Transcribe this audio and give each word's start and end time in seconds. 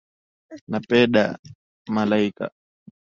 Napenda 0.71 1.21
malaika. 1.93 2.45